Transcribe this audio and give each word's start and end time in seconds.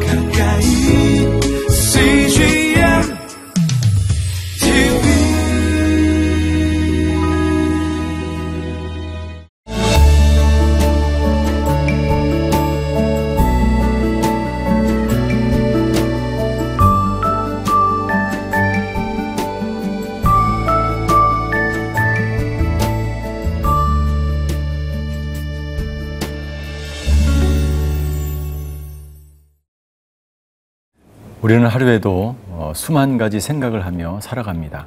가까 0.00 0.21
우리는 31.42 31.66
하루에도 31.66 32.36
어, 32.50 32.70
수만 32.72 33.18
가지 33.18 33.40
생각을 33.40 33.84
하며 33.84 34.20
살아갑니다. 34.20 34.86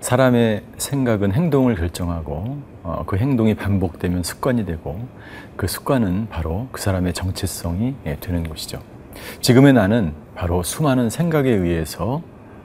사람의 0.00 0.64
생각은 0.76 1.32
행동을 1.32 1.76
결정하고 1.76 2.58
어, 2.82 3.04
그 3.06 3.16
행동이 3.16 3.54
반복되면 3.54 4.24
습관이 4.24 4.66
되고 4.66 5.06
그 5.56 5.68
습관은 5.68 6.26
바로 6.30 6.66
그 6.72 6.80
사람의 6.80 7.12
정체성이 7.12 7.94
예, 8.06 8.16
되는 8.18 8.48
것이죠. 8.48 8.80
지금의 9.40 9.72
나는 9.72 10.14
바로 10.34 10.64
수많은 10.64 11.10
생각에 11.10 11.48
의해서 11.48 12.22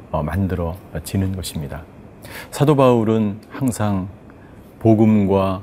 어, 0.09 0.23
만들어지는 0.23 1.35
것입니다. 1.35 1.83
사도 2.49 2.75
바울은 2.75 3.41
항상 3.51 4.07
복음과 4.79 5.61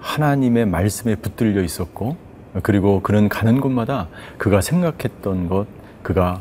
하나님의 0.00 0.66
말씀에 0.66 1.14
붙들려 1.14 1.62
있었고 1.62 2.18
그리고 2.62 3.00
그는 3.00 3.30
가는 3.30 3.58
곳마다 3.58 4.08
그가 4.36 4.60
생각했던 4.60 5.48
것, 5.48 5.66
그가 6.02 6.40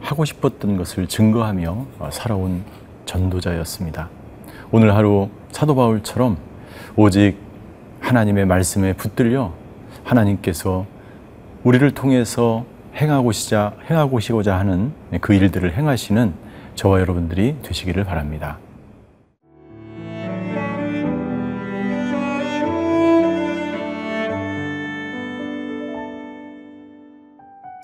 하고 0.00 0.24
싶었던 0.24 0.76
것을 0.76 1.06
증거하며 1.06 1.86
살아온 2.10 2.64
전도자였습니다. 3.04 4.08
오늘 4.70 4.94
하루 4.94 5.28
사도 5.50 5.74
바울처럼 5.74 6.36
오직 6.96 7.36
하나님의 8.00 8.46
말씀에 8.46 8.92
붙들려 8.92 9.52
하나님께서 10.04 10.86
우리를 11.64 11.90
통해서 11.92 12.64
행하고시자 12.94 13.74
행하고시고자 13.90 14.58
하는 14.58 14.92
그 15.20 15.34
일들을 15.34 15.76
행하시는 15.76 16.34
저와 16.74 17.00
여러분들이 17.00 17.56
되시기를 17.62 18.04
바랍니다. 18.04 18.58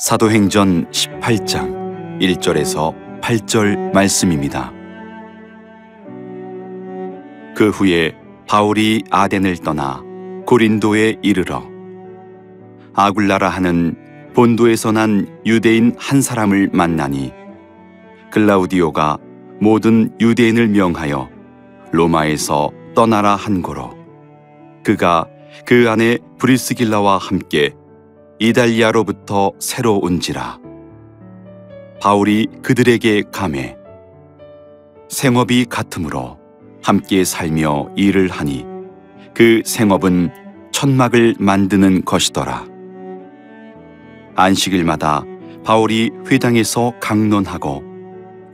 사도행전 0.05 0.91
18장 0.91 2.21
1절에서 2.21 2.95
8절 3.23 3.95
말씀입니다. 3.95 4.71
그 7.57 7.71
후에 7.71 8.15
바울이 8.47 9.05
아덴을 9.11 9.57
떠나 9.57 10.03
고린도에 10.45 11.21
이르러 11.23 11.63
아굴라라 12.93 13.49
하는 13.49 13.97
본도에서 14.35 14.93
난 14.93 15.41
유대인 15.47 15.97
한 15.99 16.21
사람을 16.21 16.69
만나니 16.75 17.33
글라우디오가 18.31 19.17
모든 19.59 20.15
유대인을 20.21 20.69
명하여 20.69 21.31
로마에서 21.93 22.71
떠나라 22.95 23.37
한 23.37 23.63
고로 23.63 23.97
그가 24.85 25.27
그 25.65 25.89
안에 25.89 26.19
브리스길라와 26.39 27.17
함께 27.17 27.73
이달리아로부터 28.39 29.53
새로 29.61 29.99
온지라. 29.99 30.59
바울이 32.01 32.49
그들에게 32.63 33.25
감해 33.31 33.77
생업이 35.09 35.67
같으므로 35.67 36.39
함께 36.83 37.25
살며 37.25 37.91
일을 37.97 38.29
하니 38.29 38.67
그 39.33 39.63
생업은 39.65 40.31
천막을 40.73 41.37
만드는 41.39 42.05
것이더라. 42.05 42.67
안식일마다 44.35 45.25
바울이 45.65 46.11
회당에서 46.31 46.93
강론하고 47.01 47.83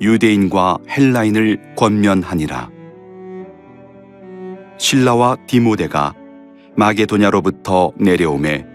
유대인과 0.00 0.78
헬라인을 0.88 1.74
권면하니라. 1.76 2.70
신라와 4.78 5.36
디모데가 5.46 6.14
마게도냐로부터 6.76 7.92
내려오매 7.96 8.69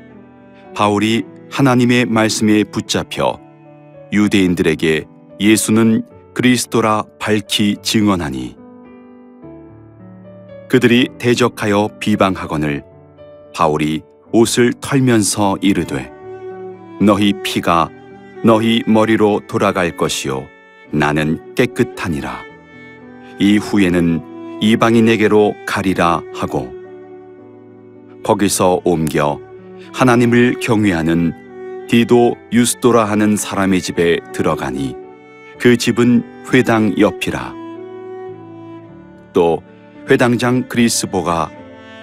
바울이 0.75 1.24
하나님의 1.52 2.06
말씀에 2.06 2.63
붙잡혀 2.66 3.40
유대인들에게 4.12 5.06
예수는 5.40 6.06
그리스도라 6.34 7.03
밝히 7.19 7.78
증언하니 7.81 8.56
그들이 10.69 11.09
대적하여 11.18 11.90
비방하거늘 12.00 12.84
바울이 13.56 14.02
옷을 14.34 14.74
털면서 14.81 15.58
이르되 15.62 16.12
너희 17.02 17.34
피가 17.44 17.90
너희 18.44 18.84
머리로 18.85 19.41
돌아갈 19.47 19.96
것이요 19.96 20.46
나는 20.91 21.56
깨끗하니라. 21.56 22.44
이 23.40 23.58
후에는 23.58 24.62
이방인에게로 24.62 25.56
가리라 25.68 26.22
하고. 26.34 26.74
거기서 28.24 28.81
옮겨 28.84 29.40
하나님을 29.94 30.59
경외하는 30.59 31.88
디도 31.88 32.35
유스도라 32.51 33.06
하는 33.06 33.38
사람의 33.38 33.81
집에 33.81 34.19
들어가니 34.34 34.96
그 35.59 35.78
집은 35.78 36.23
회당 36.53 36.97
옆이라. 36.97 37.53
또 39.34 39.62
회당장 40.09 40.68
그리스보가 40.68 41.50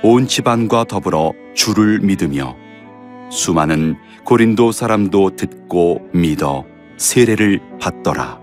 온 0.02 0.26
집안과 0.26 0.84
더불어 0.84 1.32
주를 1.54 2.00
믿으며 2.00 2.56
수많은 3.30 3.96
고린도 4.24 4.72
사람도 4.72 5.36
듣고 5.36 6.08
믿어 6.12 6.64
세례를 6.96 7.60
받더라. 7.80 8.40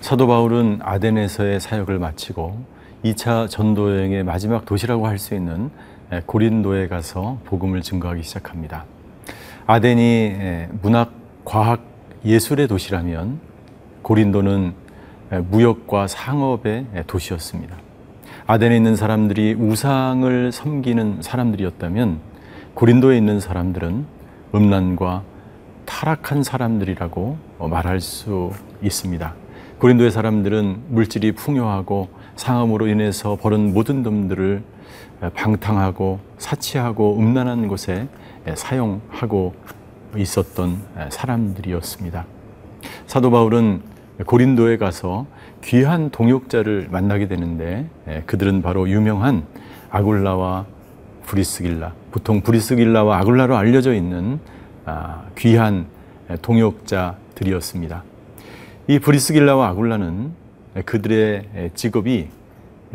사도 0.00 0.26
바울은 0.26 0.80
아덴에서의 0.82 1.60
사역을 1.60 1.98
마치고 1.98 2.64
2차 3.04 3.48
전도 3.48 3.96
여행의 3.96 4.24
마지막 4.24 4.64
도시라고 4.64 5.06
할 5.06 5.18
수 5.18 5.34
있는 5.34 5.70
고린도에 6.26 6.88
가서 6.88 7.38
복음을 7.44 7.82
증거하기 7.82 8.22
시작합니다. 8.22 8.84
아덴이 9.66 10.34
문학, 10.82 11.12
과학, 11.44 11.84
예술의 12.24 12.68
도시라면 12.68 13.40
고린도는 14.02 14.74
무역과 15.50 16.06
상업의 16.06 16.86
도시였습니다. 17.06 17.76
아덴에 18.46 18.76
있는 18.76 18.94
사람들이 18.94 19.54
우상을 19.54 20.52
섬기는 20.52 21.22
사람들이었다면 21.22 22.20
고린도에 22.74 23.16
있는 23.16 23.40
사람들은 23.40 24.06
음란과 24.54 25.24
타락한 25.84 26.44
사람들이라고 26.44 27.38
말할 27.58 28.00
수 28.00 28.52
있습니다. 28.82 29.34
고린도의 29.78 30.10
사람들은 30.12 30.84
물질이 30.88 31.32
풍요하고 31.32 32.08
상함으로 32.36 32.86
인해서 32.86 33.36
벌은 33.36 33.74
모든 33.74 34.02
놈들을 34.02 34.62
방탕하고 35.34 36.20
사치하고 36.38 37.18
음란한 37.18 37.68
곳에 37.68 38.08
사용하고 38.54 39.54
있었던 40.16 40.82
사람들이었습니다. 41.10 42.24
사도 43.06 43.30
바울은 43.30 43.82
고린도에 44.24 44.76
가서 44.76 45.26
귀한 45.64 46.10
동역자를 46.10 46.88
만나게 46.90 47.28
되는데 47.28 47.88
그들은 48.26 48.62
바로 48.62 48.88
유명한 48.88 49.44
아굴라와 49.90 50.66
브리스길라, 51.24 51.92
보통 52.12 52.40
브리스길라와 52.42 53.18
아굴라로 53.18 53.56
알려져 53.56 53.94
있는 53.94 54.38
아, 54.84 55.24
귀한 55.36 55.86
동역자들이었습니다. 56.42 58.04
이 58.86 58.98
브리스길라와 59.00 59.68
아굴라는 59.68 60.32
그들의 60.84 61.70
직업이 61.74 62.28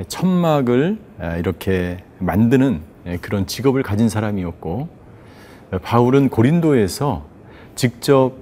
천막을 0.07 0.97
이렇게 1.37 1.97
만드는 2.19 2.81
그런 3.21 3.45
직업을 3.47 3.83
가진 3.83 4.09
사람이었고 4.09 4.87
바울은 5.81 6.29
고린도에서 6.29 7.25
직접 7.75 8.33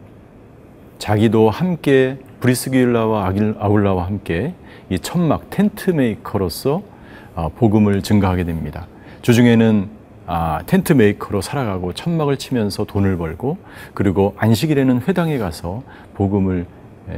자기도 0.97 1.49
함께 1.49 2.17
브리스길라와 2.39 3.27
아굴라와 3.59 4.05
함께 4.05 4.53
이 4.89 4.99
천막 4.99 5.49
텐트 5.49 5.91
메이커로서 5.91 6.81
복음을 7.55 8.01
증거하게 8.01 8.43
됩니다. 8.43 8.87
주중에는 9.21 9.99
아, 10.31 10.61
텐트 10.67 10.93
메이커로 10.93 11.41
살아가고 11.41 11.93
천막을 11.93 12.37
치면서 12.37 12.83
돈을 12.83 13.17
벌고 13.17 13.57
그리고 13.95 14.35
안식일에는 14.37 15.01
회당에 15.07 15.39
가서 15.39 15.81
복음을 16.13 16.67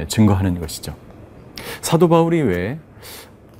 증거하는 0.08 0.58
것이죠. 0.60 0.94
사도 1.82 2.08
바울이 2.08 2.40
왜 2.40 2.78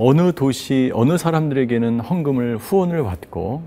어느 0.04 0.32
도시, 0.32 0.90
어느 0.94 1.16
사람들에게는 1.16 2.00
헌금을 2.00 2.56
후원을 2.56 3.04
받고 3.04 3.62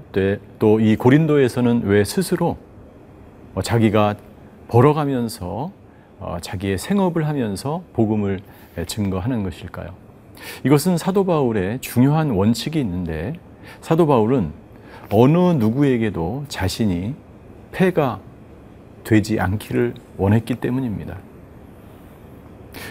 또 0.60 0.82
이 0.82 0.98
고린도에서는 0.98 1.84
왜 1.86 2.04
스스로 2.04 2.58
어, 3.54 3.62
자기가 3.62 4.16
벌어가면서 4.68 5.72
어, 6.20 6.38
자기의 6.42 6.78
생업을 6.78 7.26
하면서 7.26 7.84
복음을 7.94 8.42
증거하는 8.86 9.44
것일까요? 9.44 9.92
이것은 10.66 10.98
사도 10.98 11.26
바울의 11.26 11.80
중요한 11.80 12.32
원칙이 12.32 12.82
있는데 12.82 13.40
사도 13.80 14.06
바울은 14.06 14.52
어느 15.14 15.38
누구에게도 15.38 16.46
자신이 16.50 17.16
패가 17.72 18.20
되지 19.06 19.40
않기를 19.40 19.94
원했기 20.18 20.56
때문입니다. 20.56 21.18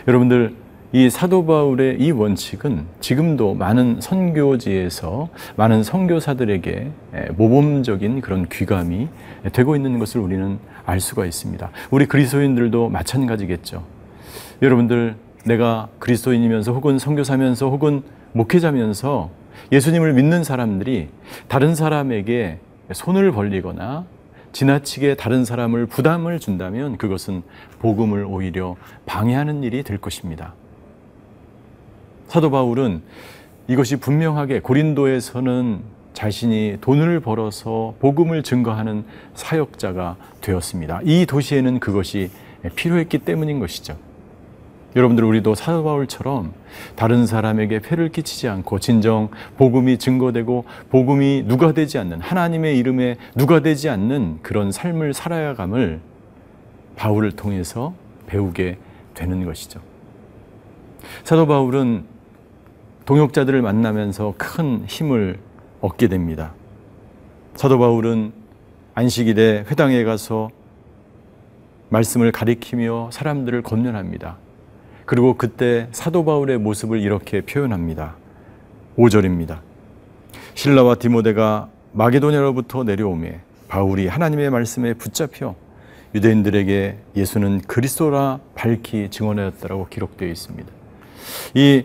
여러분들 0.08 0.63
이 0.94 1.10
사도 1.10 1.44
바울의 1.44 2.00
이 2.00 2.12
원칙은 2.12 2.86
지금도 3.00 3.54
많은 3.54 4.00
선교지에서 4.00 5.28
많은 5.56 5.82
선교사들에게 5.82 6.90
모범적인 7.36 8.20
그런 8.20 8.48
귀감이 8.48 9.08
되고 9.52 9.74
있는 9.74 9.98
것을 9.98 10.20
우리는 10.20 10.60
알 10.86 11.00
수가 11.00 11.26
있습니다. 11.26 11.68
우리 11.90 12.06
그리스도인들도 12.06 12.90
마찬가지겠죠. 12.90 13.82
여러분들 14.62 15.16
내가 15.44 15.88
그리스도인이면서 15.98 16.72
혹은 16.72 17.00
선교사면서 17.00 17.70
혹은 17.70 18.04
목회자면서 18.30 19.30
예수님을 19.72 20.12
믿는 20.12 20.44
사람들이 20.44 21.08
다른 21.48 21.74
사람에게 21.74 22.60
손을 22.92 23.32
벌리거나 23.32 24.04
지나치게 24.52 25.16
다른 25.16 25.44
사람을 25.44 25.86
부담을 25.86 26.38
준다면 26.38 26.98
그것은 26.98 27.42
복음을 27.80 28.24
오히려 28.24 28.76
방해하는 29.06 29.64
일이 29.64 29.82
될 29.82 29.98
것입니다. 29.98 30.54
사도 32.34 32.50
바울은 32.50 33.00
이것이 33.68 33.94
분명하게 33.94 34.58
고린도에서는 34.58 35.82
자신이 36.14 36.78
돈을 36.80 37.20
벌어서 37.20 37.94
복음을 38.00 38.42
증거하는 38.42 39.04
사역자가 39.34 40.16
되었습니다. 40.40 41.02
이 41.04 41.26
도시에는 41.26 41.78
그것이 41.78 42.32
필요했기 42.74 43.18
때문인 43.18 43.60
것이죠. 43.60 43.96
여러분들 44.96 45.22
우리도 45.22 45.54
사도 45.54 45.84
바울처럼 45.84 46.54
다른 46.96 47.24
사람에게 47.24 47.78
폐를 47.78 48.08
끼치지 48.08 48.48
않고 48.48 48.80
진정 48.80 49.28
복음이 49.56 49.98
증거되고 49.98 50.64
복음이 50.90 51.44
누가 51.46 51.70
되지 51.70 51.98
않는 51.98 52.20
하나님의 52.20 52.76
이름에 52.78 53.16
누가 53.36 53.60
되지 53.60 53.88
않는 53.90 54.40
그런 54.42 54.72
삶을 54.72 55.14
살아야 55.14 55.54
감을 55.54 56.00
바울을 56.96 57.30
통해서 57.30 57.94
배우게 58.26 58.78
되는 59.14 59.44
것이죠. 59.44 59.78
사도 61.22 61.46
바울은 61.46 62.13
동역자들을 63.06 63.60
만나면서 63.60 64.34
큰 64.38 64.84
힘을 64.86 65.38
얻게 65.80 66.08
됩니다. 66.08 66.54
사도 67.54 67.78
바울은 67.78 68.32
안식일에 68.94 69.64
회당에 69.70 70.04
가서 70.04 70.50
말씀을 71.90 72.32
가리키며 72.32 73.10
사람들을 73.12 73.62
건면합니다. 73.62 74.38
그리고 75.04 75.34
그때 75.34 75.88
사도 75.92 76.24
바울의 76.24 76.58
모습을 76.58 77.00
이렇게 77.00 77.42
표현합니다. 77.42 78.16
5절입니다. 78.96 79.58
신라와 80.54 80.94
디모데가 80.94 81.68
마게도냐로부터 81.92 82.84
내려오매 82.84 83.40
바울이 83.68 84.06
하나님의 84.06 84.50
말씀에 84.50 84.94
붙잡혀 84.94 85.54
유대인들에게 86.14 86.96
예수는 87.16 87.60
그리스도라 87.62 88.38
밝히 88.54 89.10
증언하였다라고 89.10 89.88
기록되어 89.88 90.28
있습니다. 90.28 90.70
이 91.54 91.84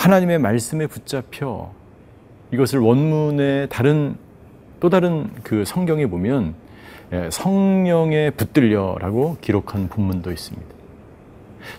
하나님의 0.00 0.38
말씀에 0.38 0.86
붙잡혀 0.86 1.70
이것을 2.52 2.78
원문의 2.78 3.68
다른 3.68 4.16
또 4.80 4.88
다른 4.88 5.28
그 5.42 5.66
성경에 5.66 6.06
보면 6.06 6.54
예, 7.12 7.28
성령에 7.30 8.30
붙들려라고 8.30 9.36
기록한 9.42 9.88
본문도 9.88 10.32
있습니다. 10.32 10.66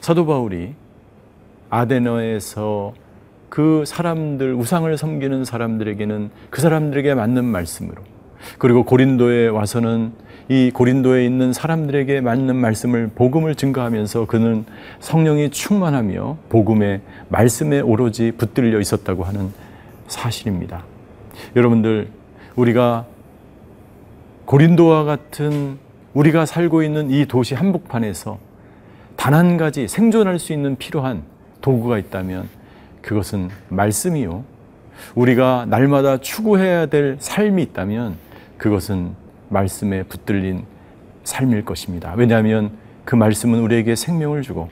사도 0.01 0.27
바울이 0.27 0.75
아데너에서 1.71 2.93
그 3.49 3.85
사람들 3.87 4.53
우상을 4.53 4.95
섬기는 4.95 5.43
사람들에게는 5.43 6.29
그 6.51 6.61
사람들에게 6.61 7.15
맞는 7.15 7.43
말씀으로 7.43 8.03
그리고 8.59 8.83
고린도에 8.83 9.47
와서는 9.47 10.13
이 10.49 10.71
고린도에 10.73 11.25
있는 11.25 11.53
사람들에게 11.53 12.21
맞는 12.21 12.55
말씀을 12.55 13.09
복음을 13.13 13.55
증거하면서 13.55 14.25
그는 14.25 14.65
성령이 14.99 15.49
충만하며 15.49 16.37
복음의 16.49 17.01
말씀에 17.29 17.79
오로지 17.79 18.31
붙들려 18.31 18.79
있었다고 18.79 19.23
하는 19.23 19.51
사실입니다. 20.07 20.83
여러분들 21.55 22.09
우리가 22.55 23.05
고린도와 24.45 25.03
같은 25.05 25.77
우리가 26.13 26.45
살고 26.45 26.83
있는 26.83 27.09
이 27.09 27.25
도시 27.25 27.55
한복판에서 27.55 28.37
단 29.15 29.33
한 29.33 29.55
가지 29.55 29.87
생존할 29.87 30.39
수 30.39 30.51
있는 30.51 30.75
필요한 30.75 31.23
도구가 31.61 31.99
있다면 31.99 32.49
그것은 33.01 33.49
말씀이요. 33.69 34.43
우리가 35.15 35.65
날마다 35.69 36.17
추구해야 36.17 36.87
될 36.87 37.17
삶이 37.19 37.61
있다면 37.63 38.15
그것은 38.57 39.13
말씀에 39.51 40.03
붙들린 40.03 40.63
삶일 41.23 41.65
것입니다. 41.65 42.13
왜냐하면 42.17 42.71
그 43.05 43.15
말씀은 43.15 43.59
우리에게 43.59 43.95
생명을 43.95 44.41
주고 44.41 44.69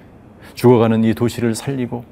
죽어가는 0.56 1.04
이 1.04 1.14
도시를 1.14 1.54
살리고 1.54 2.04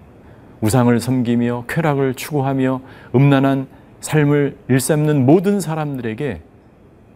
우상을 0.61 0.99
섬기며 0.99 1.65
쾌락을 1.67 2.13
추구하며 2.13 2.81
음란한 3.15 3.67
삶을 4.01 4.57
일삼는 4.69 5.25
모든 5.25 5.59
사람들에게 5.59 6.41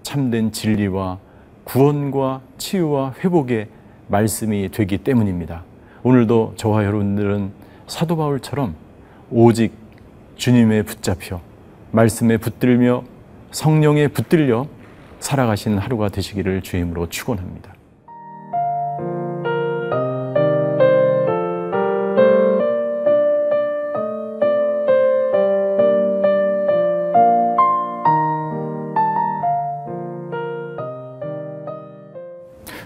참된 0.04 0.52
진리와 0.52 1.20
구원과 1.64 2.42
치유와 2.58 3.16
회복의 3.24 3.68
말씀이 4.08 4.70
되기 4.72 4.98
때문입니다. 4.98 5.64
오늘도 6.04 6.54
저와 6.56 6.86
여러분들은 6.86 7.52
사도 7.88 8.18
바울처럼 8.18 8.76
오직 9.30 9.74
주님의 10.36 10.84
붙잡혀 10.84 11.40
말씀에 11.92 12.38
붙들며 12.38 13.04
성령에 13.52 14.08
붙들려 14.08 14.66
살아가신 15.22 15.78
하루가 15.78 16.10
되시기를 16.10 16.62
주임으로 16.62 17.08
축원합니다. 17.08 17.74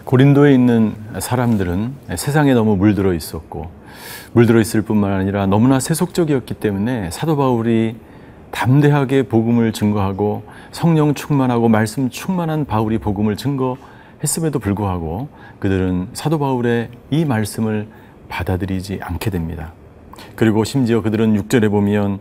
고린도에 0.04 0.54
있는 0.54 0.94
사람들은 1.18 1.94
세상에 2.16 2.54
너무 2.54 2.76
물들어 2.76 3.14
있었고 3.14 3.72
물들어 4.34 4.62
있을 4.62 4.84
뿐만 4.84 5.12
아니라 5.14 5.48
너무나 5.48 5.80
세속적이었기 5.80 6.54
때문에 6.54 7.10
사도 7.12 7.36
바울이 7.36 7.96
담대하게 8.56 9.24
복음을 9.24 9.74
증거하고 9.74 10.44
성령 10.72 11.14
충만하고 11.14 11.68
말씀 11.68 12.10
충만한 12.10 12.64
바울이 12.64 13.00
복음을 13.00 13.36
증거했음에도 13.36 14.60
불구하고 14.60 15.28
그들은 15.60 16.08
사도 16.14 16.40
바울의 16.40 16.90
이 17.12 17.26
말씀을 17.26 17.88
받아들이지 18.30 19.00
않게 19.02 19.30
됩니다. 19.30 19.74
그리고 20.38 20.64
심지어 20.64 21.02
그들은 21.02 21.36
6절에 21.38 21.70
보면 21.70 22.20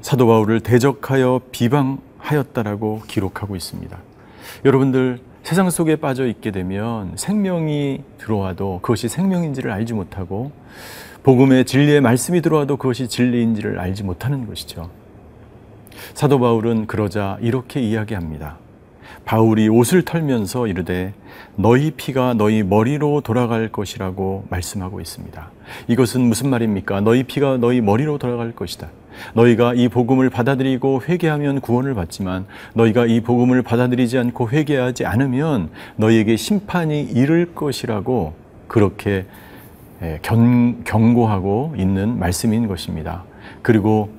사도 0.00 0.28
바울을 0.28 0.60
대적하여 0.60 1.40
비방하였다라고 1.50 3.02
기록하고 3.08 3.56
있습니다. 3.56 3.98
여러분들 4.64 5.18
세상 5.42 5.68
속에 5.70 5.96
빠져 5.96 6.26
있게 6.26 6.52
되면 6.52 7.12
생명이 7.16 8.02
들어와도 8.18 8.78
그것이 8.80 9.08
생명인지를 9.08 9.72
알지 9.72 9.92
못하고 9.92 10.52
복음의 11.24 11.64
진리의 11.64 12.02
말씀이 12.02 12.42
들어와도 12.42 12.76
그것이 12.76 13.08
진리인지를 13.08 13.80
알지 13.80 14.04
못하는 14.04 14.46
것이죠. 14.46 14.90
사도 16.12 16.38
바울은 16.38 16.86
그러자 16.86 17.38
이렇게 17.40 17.80
이야기합니다. 17.80 18.58
바울이 19.24 19.70
옷을 19.70 20.02
털면서 20.02 20.66
이르되 20.66 21.14
너희 21.56 21.92
피가 21.92 22.34
너희 22.34 22.62
머리로 22.62 23.22
돌아갈 23.22 23.72
것이라고 23.72 24.44
말씀하고 24.50 25.00
있습니다. 25.00 25.50
이것은 25.88 26.20
무슨 26.20 26.50
말입니까? 26.50 27.00
너희 27.00 27.22
피가 27.22 27.56
너희 27.56 27.80
머리로 27.80 28.18
돌아갈 28.18 28.52
것이다. 28.52 28.90
너희가 29.32 29.72
이 29.72 29.88
복음을 29.88 30.28
받아들이고 30.28 31.04
회개하면 31.08 31.62
구원을 31.62 31.94
받지만 31.94 32.44
너희가 32.74 33.06
이 33.06 33.22
복음을 33.22 33.62
받아들이지 33.62 34.18
않고 34.18 34.50
회개하지 34.50 35.06
않으면 35.06 35.70
너희에게 35.96 36.36
심판이 36.36 37.00
이를 37.00 37.54
것이라고 37.54 38.34
그렇게 38.68 39.10
예, 39.10 39.26
견, 40.22 40.84
경고하고 40.84 41.74
있는 41.76 42.18
말씀인 42.18 42.66
것입니다. 42.68 43.24
그리고 43.62 44.10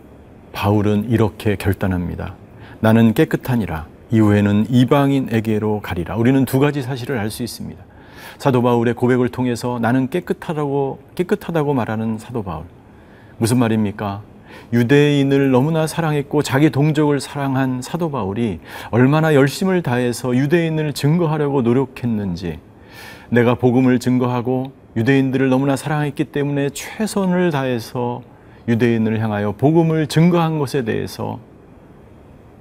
바울은 0.54 1.10
이렇게 1.10 1.56
결단합니다. 1.56 2.36
나는 2.80 3.14
깨끗하니라. 3.14 3.88
이후에는 4.12 4.68
이방인에게로 4.70 5.82
가리라. 5.82 6.16
우리는 6.16 6.46
두 6.46 6.60
가지 6.60 6.82
사실을 6.82 7.18
알 7.18 7.30
수 7.30 7.44
있습니다. 7.44 7.84
사도 8.38 8.62
바울의 8.62 8.94
고백을 8.96 9.30
통해서 9.30 9.80
나는 9.80 10.10
깨끗하다고 10.10 11.00
깨끗하다고 11.16 11.74
말하는 11.74 12.18
사도 12.18 12.44
바울. 12.44 12.66
무슨 13.38 13.58
말입니까? 13.60 14.22
유대인을 14.72 15.52
너무나 15.52 15.88
사랑했고 15.88 16.42
자기 16.42 16.70
동족을 16.70 17.20
사랑한 17.20 17.82
사도 17.82 18.10
바울이 18.10 18.60
얼마나 18.92 19.34
열심을 19.36 19.82
다해서 19.82 20.36
유대인을 20.36 20.94
증거하려고 20.94 21.62
노력했는지 21.62 22.60
내가 23.30 23.56
복음을 23.56 24.00
증거하고 24.00 24.72
유대인들을 24.96 25.50
너무나 25.50 25.76
사랑했기 25.76 26.26
때문에 26.26 26.70
최선을 26.70 27.52
다해서 27.52 28.22
유대인을 28.68 29.20
향하여 29.20 29.52
복음을 29.52 30.08
증거한 30.08 30.58
것에 30.58 30.84
대해서 30.84 31.40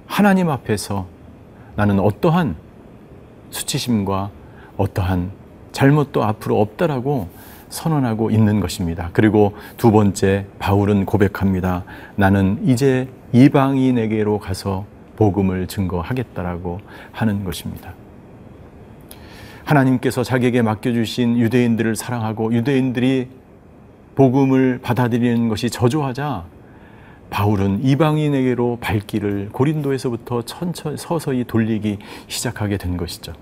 하나님 0.05 0.49
앞에서 0.49 1.07
나는 1.75 1.99
어떠한 1.99 2.55
수치심과 3.49 4.29
어떠한 4.77 5.31
잘못도 5.71 6.23
앞으로 6.23 6.59
없다라고 6.61 7.29
선언하고 7.69 8.31
있는 8.31 8.59
것입니다. 8.59 9.09
그리고 9.13 9.53
두 9.77 9.91
번째 9.91 10.45
바울은 10.59 11.05
고백합니다. 11.05 11.83
나는 12.15 12.59
이제 12.65 13.09
이방인에게로 13.33 14.39
가서 14.39 14.85
복음을 15.15 15.67
증거하겠다라고 15.67 16.79
하는 17.11 17.43
것입니다. 17.43 17.93
하나님께서 19.65 20.23
자기에게 20.23 20.61
맡겨주신 20.61 21.37
유대인들을 21.39 21.95
사랑하고 21.95 22.53
유대인들이 22.53 23.27
복음을 24.13 24.79
받아들이는 24.81 25.49
것이 25.49 25.69
저조하자 25.69 26.45
바울은 27.29 27.83
이방인에게로 27.83 28.77
발길을 28.79 29.49
고린도에서부터 29.51 30.43
천천히 30.43 30.95
서서히 30.97 31.43
돌리기 31.43 31.97
시작하게 32.27 32.77
된 32.77 32.95
것이죠. 32.95 33.33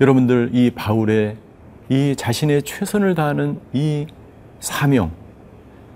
여러분들 0.00 0.50
이 0.52 0.70
바울의 0.70 1.36
이 1.90 2.14
자신의 2.16 2.62
최선을 2.62 3.14
다하는 3.14 3.58
이 3.72 4.06
사명, 4.60 5.10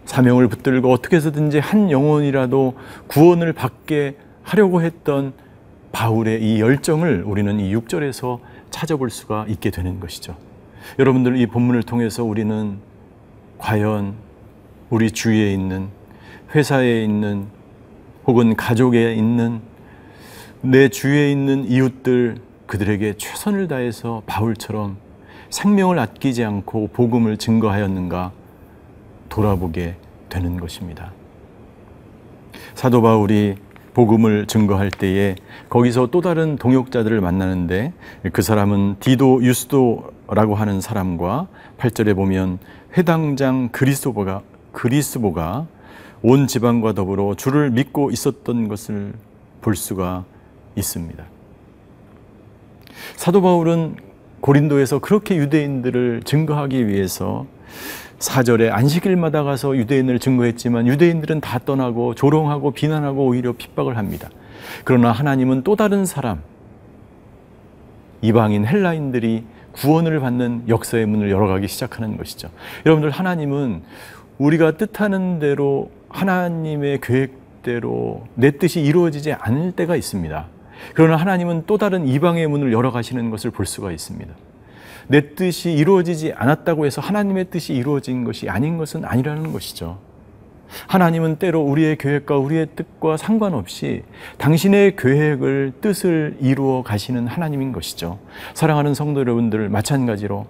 사명을 0.05 0.49
붙들고 0.49 0.93
어떻게 0.93 1.17
해서든지 1.17 1.61
한 1.61 1.91
영혼이라도 1.91 2.75
구원을 3.07 3.53
받게 3.53 4.17
하려고 4.43 4.83
했던 4.83 5.33
바울의 5.93 6.43
이 6.43 6.61
열정을 6.61 7.23
우리는 7.25 7.59
이 7.59 7.75
6절에서 7.75 8.41
찾아볼 8.77 9.09
수가 9.09 9.47
있게 9.49 9.71
되는 9.71 10.01
것이죠. 10.01 10.37
여러분들 10.99 11.39
이 11.39 11.47
본문을 11.47 11.83
통해서 11.85 12.25
우리는 12.25 12.77
과연 13.57 14.17
우리 14.91 15.11
주위에 15.11 15.51
있는 15.51 15.89
회사에 16.55 17.03
있는 17.03 17.47
혹은 18.27 18.55
가족에 18.55 19.15
있는 19.15 19.63
내 20.61 20.91
주위에 20.91 21.33
있는 21.33 21.65
이웃들 21.65 22.37
그들에게 22.67 23.15
최선을 23.17 23.67
다해서 23.67 24.23
바울처럼 24.27 24.99
생명을 25.49 25.99
아끼지 25.99 26.45
않고 26.45 26.89
복음을 26.89 27.39
증거하였는가 27.39 28.33
돌아보게 29.31 29.97
되는 30.29 30.61
것입니다. 30.61 31.13
사도 32.75 33.01
바울이 33.01 33.55
복음을 33.97 34.45
증거할 34.47 34.91
때에 34.91 35.37
거기서 35.71 36.09
또 36.09 36.21
다른 36.21 36.57
동역자들을 36.57 37.19
만나는데 37.23 37.95
그 38.31 38.43
사람은 38.43 38.97
디도 39.01 39.43
유스도라고 39.43 40.55
하는 40.55 40.83
사람과 40.83 41.49
8절에 41.79 42.15
보면 42.15 42.59
회당장 42.95 43.71
그리스보가 43.71 44.43
그리스보가 44.73 45.67
온 46.21 46.47
지방과 46.47 46.93
더불어 46.93 47.37
주를 47.37 47.71
믿고 47.71 48.11
있었던 48.11 48.69
것을 48.69 49.15
볼 49.63 49.75
수가 49.75 50.27
있습니다. 50.75 51.25
사도 53.17 53.41
바울은 53.41 53.97
고린도에서 54.43 54.99
그렇게 54.99 55.37
유대인들을 55.37 56.21
증거하기 56.23 56.87
위해서 56.87 57.47
사절에 58.19 58.71
안식일마다 58.71 59.43
가서 59.43 59.77
유대인을 59.77 60.19
증거했지만 60.19 60.87
유대인들은 60.87 61.41
다 61.41 61.59
떠나고 61.59 62.15
조롱하고 62.15 62.71
비난하고 62.71 63.27
오히려 63.27 63.53
핍박을 63.53 63.97
합니다. 63.97 64.31
그러나 64.85 65.13
하나님은 65.13 65.63
또 65.63 65.77
다른 65.77 66.07
사람, 66.07 66.41
이방인 68.23 68.67
헬라인들이 68.67 69.45
구원을 69.73 70.21
받는 70.21 70.65
역사의 70.69 71.07
문을 71.07 71.31
열어가기 71.31 71.69
시작하는 71.69 72.17
것이죠. 72.17 72.49
여러분들 72.87 73.11
하나님은 73.11 73.83
우리가 74.39 74.73
뜻하는 74.73 75.39
대로 75.39 75.91
하나님의 76.09 77.01
계획대로 77.03 78.27
내 78.35 78.53
뜻이 78.53 78.81
이루어지지 78.81 79.35
않을 79.35 79.73
때가 79.73 79.97
있습니다. 79.97 80.47
그러나 80.95 81.17
하나님은 81.17 81.65
또 81.67 81.79
다른 81.79 82.07
이방의 82.07 82.47
문을 82.47 82.73
열어가시는 82.73 83.31
것을 83.31 83.51
볼 83.51 83.67
수가 83.67 83.93
있습니다. 83.93 84.33
내 85.09 85.35
뜻이 85.35 85.73
이루어지지 85.73 86.33
않았다고 86.35 86.87
해서 86.87 87.01
하나님의 87.01 87.47
뜻이 87.51 87.75
이루어진 87.75 88.25
것이 88.25 88.49
아닌 88.49 88.77
것은 88.79 89.05
아니라는 89.05 89.53
것이죠. 89.53 89.99
하나님은 90.89 91.37
때로 91.37 91.63
우리의 91.63 91.97
계획과 91.97 92.39
우리의 92.39 92.69
뜻과 92.77 93.17
상관없이 93.17 94.03
당신의 94.39 94.97
계획을 94.97 95.75
뜻을 95.81 96.37
이루어 96.41 96.83
가시는 96.83 97.27
하나님인 97.27 97.73
것이죠. 97.73 98.19
사랑하는 98.55 98.95
성도 98.95 99.21
여러분들 99.21 99.69
마찬가지로 99.69 100.47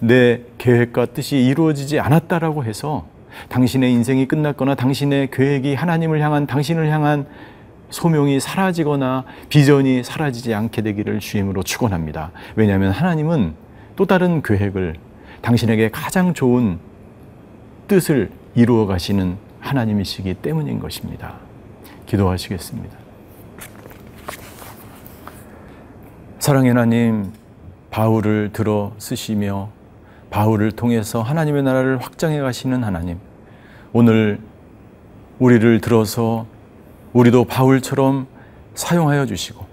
내 0.00 0.40
계획과 0.58 1.06
뜻이 1.06 1.38
이루어지지 1.38 2.00
않았다라고 2.00 2.64
해서 2.64 3.06
당신의 3.48 3.92
인생이 3.92 4.28
끝났거나 4.28 4.74
당신의 4.74 5.30
계획이 5.30 5.74
하나님을 5.74 6.20
향한 6.20 6.46
당신을 6.46 6.90
향한 6.90 7.26
소명이 7.94 8.40
사라지거나 8.40 9.24
비전이 9.48 10.02
사라지지 10.02 10.52
않게 10.52 10.82
되기를 10.82 11.20
주임으로 11.20 11.62
축원합니다. 11.62 12.32
왜냐하면 12.56 12.90
하나님은 12.90 13.54
또 13.94 14.04
다른 14.04 14.42
계획을 14.42 14.96
당신에게 15.42 15.90
가장 15.90 16.34
좋은 16.34 16.80
뜻을 17.86 18.30
이루어 18.56 18.86
가시는 18.86 19.36
하나님이시기 19.60 20.34
때문인 20.34 20.80
것입니다. 20.80 21.36
기도하시겠습니다. 22.06 22.98
사랑의 26.40 26.70
하나님, 26.70 27.32
바울을 27.92 28.50
들어 28.52 28.92
쓰시며 28.98 29.68
바울을 30.30 30.72
통해서 30.72 31.22
하나님의 31.22 31.62
나라를 31.62 31.98
확장해 31.98 32.40
가시는 32.40 32.82
하나님, 32.82 33.18
오늘 33.92 34.40
우리를 35.38 35.80
들어서 35.80 36.46
우리도 37.14 37.44
바울처럼 37.44 38.26
사용하여 38.74 39.26
주시고 39.26 39.64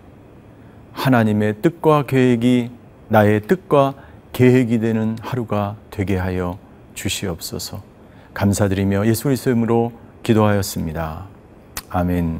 하나님의 0.93 1.55
뜻과 1.61 2.05
계획이 2.05 2.69
나의 3.09 3.41
뜻과 3.41 3.95
계획이 4.31 4.79
되는 4.79 5.17
하루가 5.21 5.75
되게 5.89 6.17
하여 6.17 6.57
주시옵소서. 6.93 7.81
감사드리며 8.33 9.07
예수 9.07 9.23
그리스도의 9.23 9.55
이름으로 9.55 9.91
기도하였습니다. 10.23 11.25
아멘. 11.89 12.39